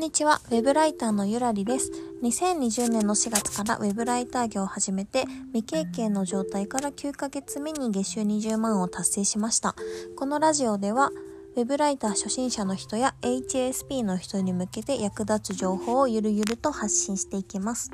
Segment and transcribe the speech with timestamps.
[0.00, 1.92] んにちは、ウェブライターのゆらりです。
[2.22, 9.76] 2020年の4月からウェブライター業を始めて、未経験の状態から9ヶ月目に月収20万を達成しました。
[10.16, 11.10] このラジオでは、
[11.54, 17.90] ウェブライター初心者の人や HSP の人に向けて役立つ情報をゆるゆると発信していきます。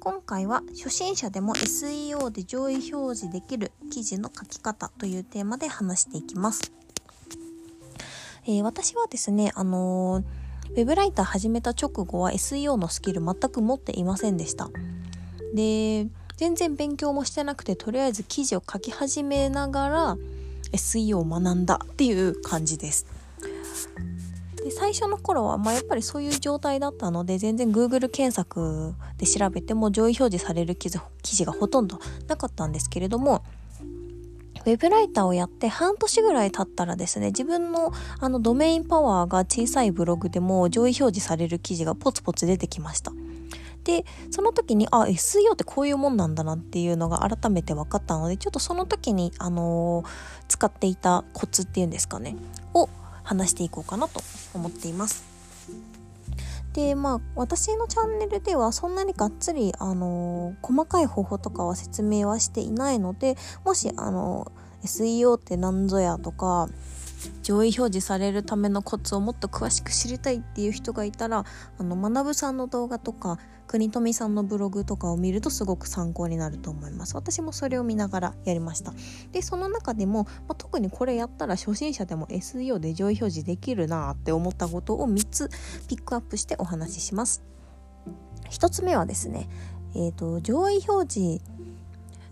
[0.00, 6.72] 今回は初心者でも SEO で上位表示できる記事の書き方というテーマで話していきます。
[8.44, 14.70] えー、私はですね、あのーウェブライター始めた直後は SEO のスキル全く持っていませんでした。
[15.54, 20.16] で、全然勉強もしてなくて、とりあえず記事を書き始めながら
[20.72, 23.06] SEO を学んだっていう感じです。
[24.62, 31.98] で最初の頃は、まあ、やっぱりそういう状態だったので全然 Google 検索で調べても上位表示される記事がほとんど
[32.28, 33.42] なかったんですけれども
[34.64, 43.12] ウェブライターをやって半年ぐらい経ったらですね、自分のあのドメインパワーが小さいブログでも上位表示される記事がポツポツ出てきました。
[43.84, 50.06] で、その時に、あ、SEO ってこういうもんなんだなっていうのが改めて分かったので、ちょっとその時に、あのー、
[50.46, 52.36] 使っていたコツっていうんですかね、
[52.74, 52.88] を
[53.24, 54.20] 話していこうかなと
[54.54, 55.31] 思っています。
[56.72, 66.68] でまあ私のチャンネルではそんなにがっつり、あのー、細かい方法とかは説明はしていないのでもし、あのー、SEO って何ぞやとか
[67.42, 71.44] 上位表示されるためのコツをもっと詳しく知りたいっていう人がいたら
[71.78, 77.14] あの学さんの動画とか国富さんのブログとかを見るとすごく参考になると思います。
[77.16, 78.92] 私もそれを見ながらやりました。
[79.32, 85.48] でその中でも、まあ、特にこれやったら初心者でも SEO で上位表示できるなって思ったことを3つ
[85.88, 87.42] ピックアップしてお話しします。
[88.50, 89.48] 1つ目はですね
[89.94, 91.42] えーと上位表示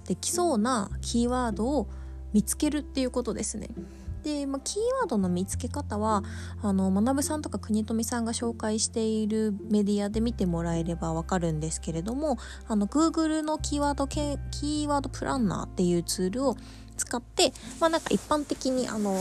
[0.07, 1.89] できそうなキーワードを
[2.33, 3.69] 見つけるっていうことですね。
[4.23, 6.23] で、まあ、キーワードの見つけ方は
[6.63, 16.57] あの学さんとか国富さんが紹介しているメディアで見てもらえればわかるんですけれどもあの Google のキーワードけキーワードプランナーっていうツールを
[16.97, 19.15] 使って、まあ、なんか一般的にあの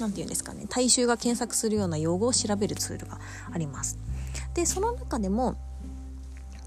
[0.00, 3.18] 何て言うんですかね大衆が検索するような用語を調べるツールが
[3.52, 3.98] あります。
[4.54, 5.56] でその中でも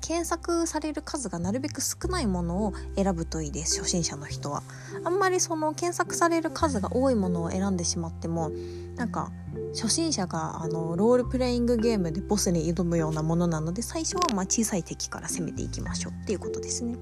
[0.04, 4.62] 検索される数がなるべく少ないものを選ぶといいです初心者の人は。
[5.06, 8.52] あんまりその検索される数が多いものを選んでしまっても
[8.98, 9.32] なんか
[9.74, 16.98] 初心者があのロールプレイングゲームでボスに挑むようなものなので最初はま小さい敵から攻めていきましょうっていうことですね。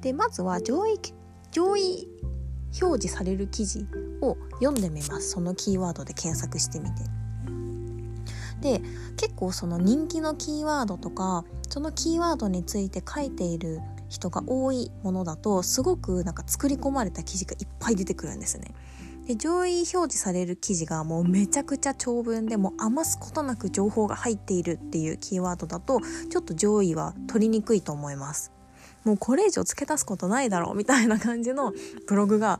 [0.00, 1.00] でまずは上位
[1.52, 2.08] 上位
[2.82, 3.86] 表示される記事
[4.20, 5.30] を読んでみます。
[5.30, 7.17] そのキーワードで検索してみて。
[8.60, 8.80] で
[9.16, 18.74] 結構その人気のキーワードとかそのキーワードについて書いている人が多いものだとすごくなんか作り込まれた記事がいっぱい出てくるんですね。
[19.26, 28.52] で上位表示される記事がもうめちゃくちゃ長文でも余すことなく情報が入っているっていうキーワードだとちょっと上位は取りにくいと思います。
[29.04, 31.72] もうこれ以上付け足すことないだろうみたいな感じの
[32.06, 32.58] ブログが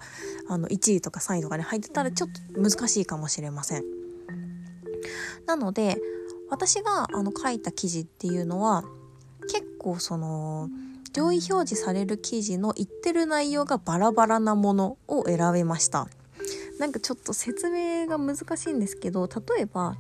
[0.49, 3.98] あの1位とか3位とかに入ってたらちょっと難しいかもしれません。
[5.47, 5.97] なので
[6.51, 8.85] 私があの書いた記事っていうのは
[9.49, 10.69] 結構その
[11.13, 16.09] 上位表示される記事の言ってる内容がバラバラなものを選びました。
[16.79, 19.97] なんかちょっと説明が難しいんですけど例えば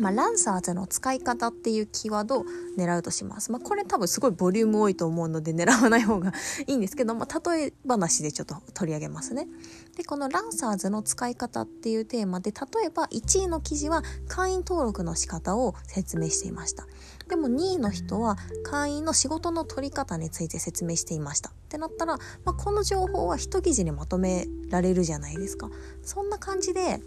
[0.00, 2.44] まあ、ランサーズの使い方っていうキーワードを
[2.76, 3.50] 狙うとします。
[3.52, 6.32] まあ、これ多分すごいボリューム多いと思うので狙わない方が
[6.66, 9.48] いいんですけど、まあ、例え話でちょっと取り上げますね。
[9.96, 16.86] で、このランサーズの使い方っていうテーマで、例えば1位の記事は会員登録の仕方を説明していました。
[17.28, 21.50] でも2位の人は会員の仕事の取り方について説明していました。
[21.50, 25.68] ってなったら、まあ、この情報は一記事にまとめられるじゃないですか。
[26.02, 27.00] そんな感じで、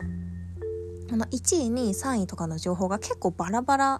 [1.11, 3.99] あの1位2位3位とかの情報が結構バラバラ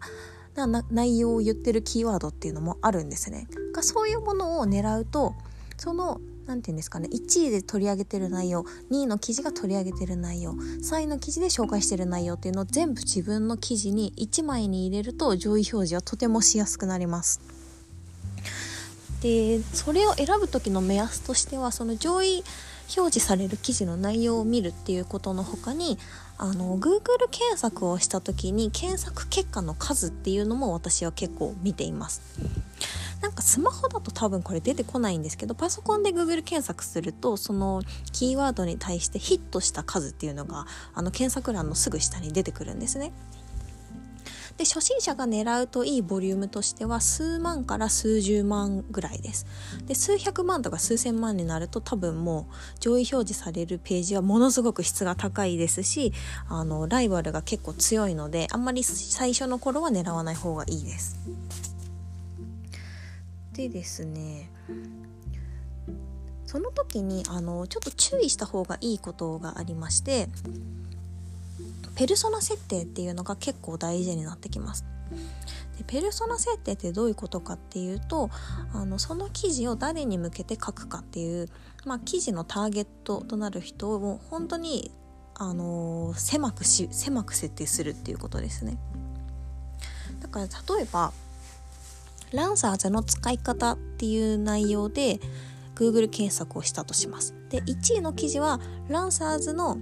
[0.55, 3.47] な内容を言ってるキーワードっていうのもあるんですね。
[3.73, 5.33] がそういうものを狙うと
[5.77, 17.39] その何て言うんですかね1位で取り上げてる内容2位の記事が取り上げてる内容3位の記事で紹介してる内容っていうのを全部自分の記事に1枚に入れると上位表示はとてもしやすくなります。
[19.21, 22.43] でそれを選ぶ時の目安としてはその上位
[22.97, 25.97] 表示される記事の内容を見るっていうことの他に
[26.37, 32.21] あの Google 検索をした時に検索結果の数っていうのも私は結構見ています。
[33.21, 40.65] なんかスマホだと多分これ出てこないんですけどパソコンで Google 検索するとそのキーワードに対してヒットした数っていうのが
[40.95, 43.13] あの検索欄のすぐ下に出てくるんですね。
[44.61, 49.47] で初心者が狙うといいボリュームとしては数万から数十万ぐらいです。
[49.87, 56.13] で数百万とか数千万になると多分もう上位表示されるページはものすごく質が高いですし
[56.47, 61.17] あのライバルが結構強いのであんまり最初の頃は狙わない方がいいです。
[63.53, 64.51] でですね
[66.45, 70.29] その時にあのちょっと注意した方がいいことがありまして
[71.95, 74.85] ペルソナ設定っていうのが結構大事になってきます。
[75.77, 78.29] でペルソナ設定ってどういうことかっていうと
[78.73, 81.49] あのその記事を誰に向けて書くかっていう、
[81.85, 84.91] まあ、記事のターゲットとなる人を本当に
[85.35, 88.77] あの狭くし狭く設定するっていうことですね。
[90.19, 91.11] だから例えば
[92.31, 95.19] ランサーズの使い方っていう内容で
[95.75, 97.33] Google 検索をしたとします。
[97.49, 99.77] で1位の記事はランサーズの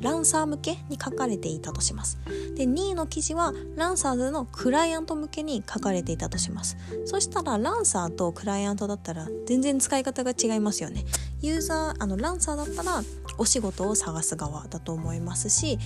[0.00, 2.18] ランサー向けに書かれていたとします。
[2.54, 6.76] で、2位の記事はランサーズのクライアント向けに書かれていたとします。
[7.04, 11.04] そしたらランサーとクライアントだったら全然使い方が違いますよね。
[11.42, 13.02] ユーザー、あのランサーだったら
[13.38, 15.78] お仕事を探す側だと思いますし、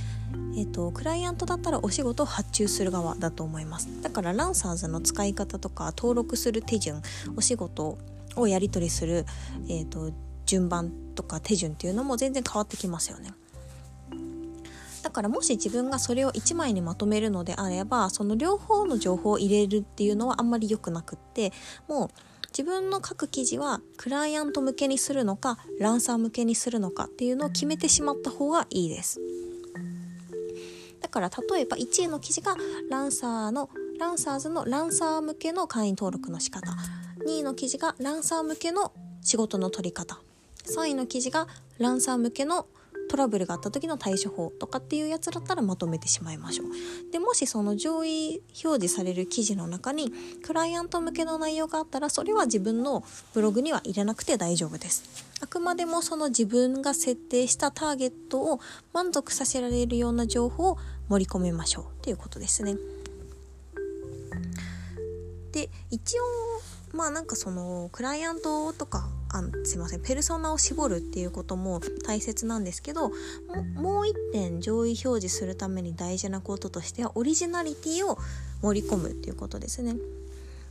[0.57, 7.03] えーと、クライアントだったらお仕事を発注する側だと思いますだからランサーズの使い方とか登録する手順
[7.37, 7.99] お仕事
[8.37, 9.27] をやり取りする、
[9.69, 10.13] えーと
[10.51, 13.33] 順番とか手順っていうのも全然変わってきますよね。
[15.11, 21.53] だからもし自分がそれを1枚にまとめるのであればその両方の情報を入れるっていうのはあんまり良くなくって
[21.89, 22.09] もう
[22.57, 29.21] 自分の書く記事はクライアント向けにするのかランサー向けにするのかっていうのを決めてしまった方がいいです。
[31.01, 32.55] だから例えば1位の記事が
[32.89, 33.69] ランサーの
[33.99, 36.71] ランサーズのランサー向けの会員登録の仕方。
[37.27, 38.93] 2位の記事がランサー向けの
[39.23, 40.21] 仕事の取り方。
[40.67, 41.49] 3位の記事が
[41.79, 42.69] ランサー向けの
[43.11, 46.69] トラブルがあった時の対処法とかっていうやつだったらまとめてしまいましょう。
[47.11, 50.13] でもしその上位表示される記事の中に
[50.45, 53.03] クライアント向けの内容があったらそれは自分の
[53.35, 55.03] ブログには入れなくて大丈夫です。
[55.41, 58.61] あくまでもその自分が設定したターゲットを
[58.93, 60.79] 満足させられるような情報を
[61.09, 62.77] 盛り込めましょうということですね。
[65.51, 66.23] で一応
[66.97, 73.13] まあなんかそのクライアントとかあすいませんペルソナを絞るっていうことも大切なんですけど
[73.77, 78.19] もう一点上位表示するために大事なこととしてはオリジナリティを
[78.63, 79.97] 盛り込むっていうことですね。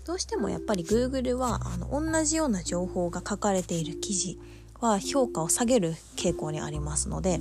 [0.06, 4.40] どうしてもやっぱり Google はあの同じような情報が書かれている記事
[4.80, 7.40] は評価を下げる傾向にありますので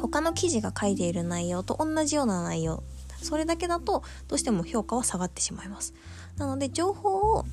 [0.00, 2.82] 他の記事が書いている内容と同じような内容
[3.22, 5.94] それだけだとどうしても評価は下がってしまいます
[6.36, 7.44] なので情報を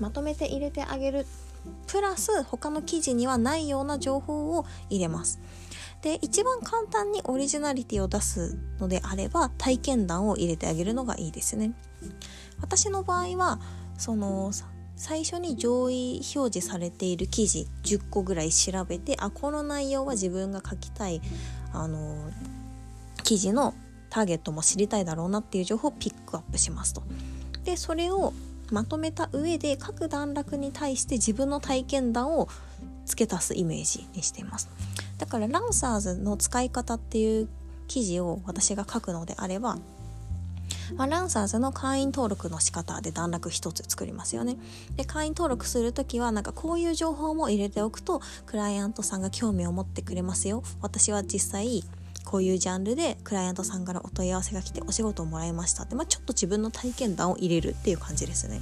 [0.00, 1.26] まとめて入れてあげる。
[1.86, 5.38] プラス他の記事にはないような情報を入れます。
[6.02, 11.72] で一番簡単にオリジナリティを出すのであれば体験談を入れてあげるのがいいですね。
[12.60, 13.60] 私の場合は
[13.98, 14.50] その
[14.96, 21.20] 最初に上位表示されている記事10個ぐらい調べてあこの内容は自分が書きたい
[21.72, 22.30] あの
[23.22, 23.74] 記事の
[24.08, 27.02] ターゲットも知りたいだろうなっていう情報をピックアップしますと。
[27.64, 28.32] でそれを
[28.70, 32.48] まとめた上で各段落に対して自分の体験談を
[33.06, 34.68] 付け足すイメージにしています
[35.18, 37.48] だからランサーズの使い方っていう
[37.88, 39.78] 記事を私が書くのであれば
[40.96, 44.56] まあ、ランサーズの会員登録の仕方で段落一つ作りますよね。
[44.96, 50.62] で、会員登録する時はなんかこういう情報も入れておくとクライアントさんが興味を持ってくれますよ。
[50.80, 51.84] 私は実際
[52.24, 58.60] こういうジャンルでクライアントさんからお問い合わせが来てお仕事をもらいましたって、まあ、ちょっと自分の体験談を入れるっていう感じですね。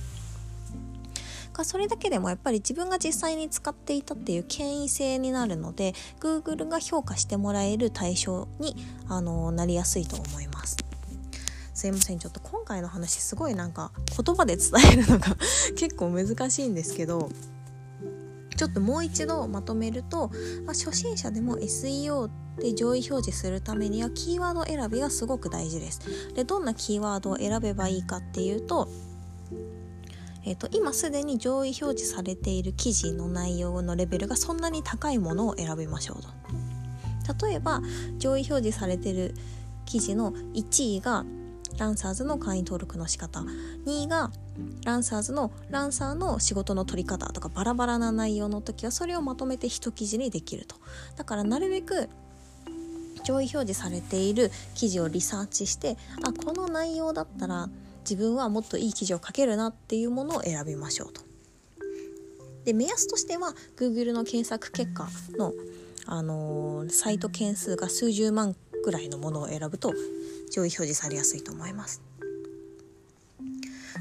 [1.64, 8.76] それだけでもやっぱり自分が実際に使っていたっていう権威性になるので Google が評価してもらえる対象に
[9.08, 10.76] あのなりやすいと思います。
[11.74, 13.92] すいませんちょっと今回の話すごいなんか
[14.24, 15.36] 言葉で伝えるのが
[15.78, 17.30] 結構難しいんですけど
[18.58, 20.32] ちょっともう一度まとめると、
[20.66, 26.34] まあ、初心者でも SEO で上位表示するためにはキーワード選びがすごく大事です。
[26.34, 28.88] でどんなキーワードを選べばいいかっていうと,、
[30.44, 37.46] えーと、今すでに上位表示されている記事の内容のレベルがそんなに高いものを選びましょうと。
[37.46, 37.80] 例えば
[38.18, 39.34] 上位表示されている
[39.84, 41.24] 記事の1位が
[41.78, 44.30] ランサーズの会員登録の仕方2位が
[44.84, 50.76] ランサーズのランサーの仕事の取り方とかバラバラな内容の時はそれをまとめて一記事にできると
[51.16, 52.08] だからなるべく
[53.24, 57.68] 上位表示されている記事をリサーチしてあこの内容だったら
[58.00, 61.20] 自分はもっといい記事を書けるなっていうものを選びましょうと。
[62.64, 65.08] で目安としては Google の検索結果
[65.38, 65.52] の、
[66.06, 69.92] あのー、サイト件数が数十万ぐらいのものを選ぶと
[70.50, 72.02] 上位表示されやすいと思います。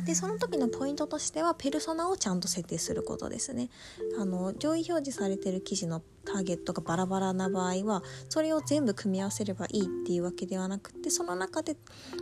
[0.05, 3.69] でその時のポイントとしてはペルソナをちゃんと設定することですね
[4.17, 11.75] あの上位表示されてる記事のターゲットがバラバラな場合はそれを全部組み合わせればいいっていうわけではなくてその中で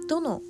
[0.09, 0.41] どの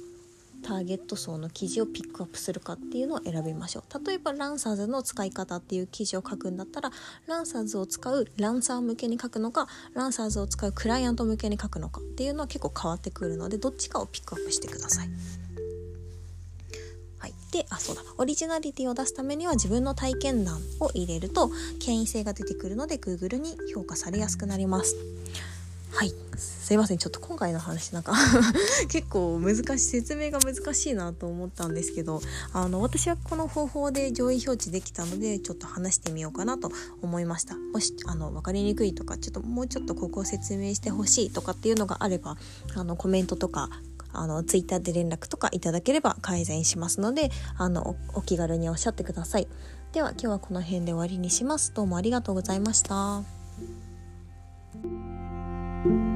[0.65, 6.91] ターゲット層の記事をピックアップするかっていうのを選びましょう例えばランサーズの使い方っていう記事を書くんだったら
[7.27, 15.09] ランサーズを使うランサー向けに書くのかランサーズを使うクライアント向けに書くのかっていうのは結構変わってくるのでどっちかをピックアップしてください。
[17.19, 24.95] はい、であそうだオリジナリティを出すためには自分の体験談を入れると権威性が出てくるので Google に評価されやすくなります。
[25.95, 26.13] はい。
[26.37, 26.97] すいません。
[26.97, 28.13] ちょっと今回の話なんか
[28.89, 32.21] 結構難しい説明が難しいなと思ったんですけど
[32.51, 36.69] あの私はこの方法で上位表示できたのでちょっと話してみようかなと
[37.01, 37.55] 思いました。
[37.55, 42.35] もしあの分かりにくいとかちょっともうちょっとここを説明してほしいとかっていうのがあれば
[42.75, 43.69] あのコメントとか
[44.11, 49.47] あのツイッターで連絡とかいただければ改善しますのであのお気軽におっしゃってください。
[49.93, 51.73] では今日はこの辺で終わりにします。
[51.73, 53.34] どうもありがとうございました。
[55.85, 56.14] You